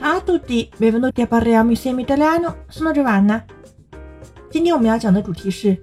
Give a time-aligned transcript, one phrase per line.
[0.00, 2.64] Ciao a tutti, benvenuti a parliamo insieme italiano.
[2.70, 3.44] Sono Giovanna。
[4.48, 5.76] 今天我们要讲的主题是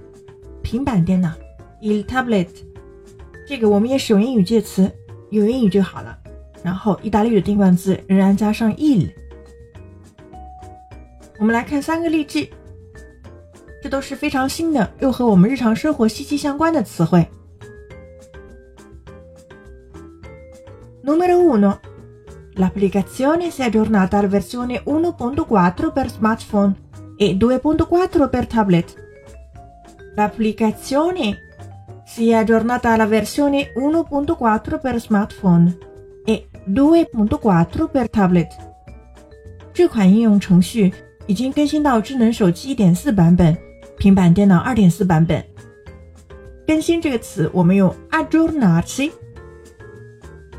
[0.63, 1.29] 平板电脑
[1.81, 2.47] ，il tablet。
[3.45, 4.91] 这个我们也使用英语介词，
[5.29, 6.17] 有英语就好了。
[6.63, 9.11] 然后意大利语的定冠字仍然加上 il。
[11.37, 12.49] 我们来看三个例句，
[13.83, 17.23] 这都是非常新的，又和我们日常生活息息相关的词汇。
[21.03, 21.77] Numero uno.
[22.56, 26.74] L'applicazione si è aggiornata alla versione 1.4 per smartphone
[27.16, 28.94] e 2.4 per tablet.
[30.14, 31.38] L'applicazione
[32.04, 35.78] si è aggiornata alla versione 1.4 per smartphone
[36.26, 38.48] e 2.4 per tablet.
[39.72, 40.92] 这款应用程序
[41.26, 43.56] 已经更新到智能手机1.4版本，
[43.96, 45.42] 平板电脑2.4版本。
[46.66, 49.10] 更新这个词，我们用 aggiornarsi。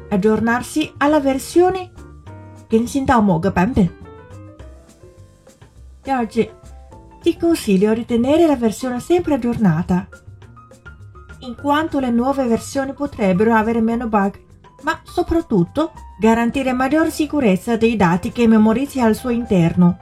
[0.10, 1.90] aggiornarsi alla versione
[2.70, 3.90] 更新到某个版本。
[6.04, 6.50] 第二句，
[7.22, 10.08] ti consiglio di tenere la versione sempre aggiornata,
[11.40, 14.40] in quanto le nuove versioni potrebbero avere meno bug,
[14.84, 19.98] ma soprattutto garantire maggior sicurezza dei dati che memorizzi al suo interno.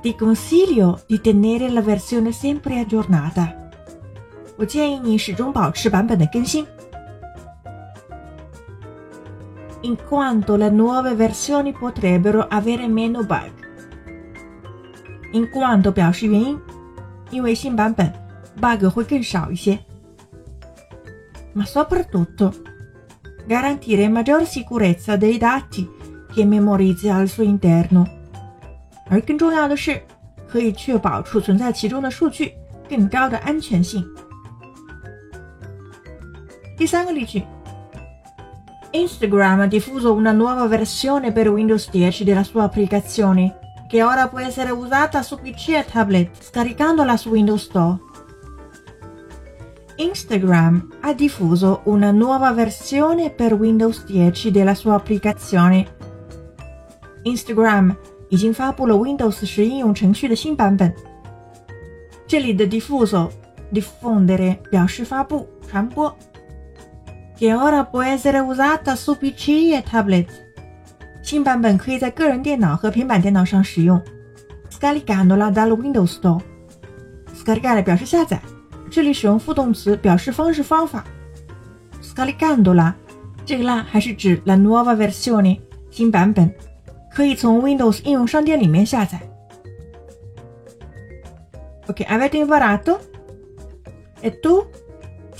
[0.00, 3.54] Ti consiglio di tenere la versione sempre aggiornata.
[4.58, 6.66] 我建议你始终保持版本的更新。
[9.82, 13.52] in quanto le nuove versioni potrebbero avere meno bug.
[15.32, 16.58] In quanto 表示原因，
[17.30, 18.12] 因为新版本
[18.60, 19.78] bug 会更少一些。
[21.52, 22.52] Ma soprattutto
[23.46, 25.88] garantire maggior sicurezza dei dati
[26.32, 28.06] che memorizzi al suo interno。
[29.08, 30.02] 而更重要的是，
[30.48, 32.52] 可以确保储存在其中的数据
[32.88, 34.04] 更高的安全性。
[36.76, 37.42] 第三个例句。
[38.90, 44.40] Instagram ha diffuso una nuova versione per Windows 10 della sua applicazione, che ora può
[44.40, 47.98] essere usata su PC e tablet scaricandola su Windows Store.
[49.96, 55.86] Instagram ha diffuso una nuova versione per Windows 10 della sua applicazione.
[57.22, 57.96] Instagram
[58.28, 60.92] 已经发布了 Windows 10应用程序的新版本。
[62.26, 63.30] 这里的 diffuso
[63.72, 66.14] diffondere 表示发布、传播。
[67.40, 70.26] che ora può essere usata su PC e tablet。
[71.22, 74.00] 新版本可以在个人电脑和平板电脑上使用。
[74.70, 78.40] Scaricandola dal Windows Store。Scaricare 表示下载，
[78.90, 81.04] 这里使用副动词表示方式方法。
[82.02, 82.94] Scaricandola，
[83.44, 85.60] 这个啦还是指 la nuova versione
[85.90, 86.52] 新版本，
[87.12, 89.20] 可以从 Windows 应用商店里面下载。
[91.88, 92.98] Ok, avete imparato?
[94.22, 94.66] E tu?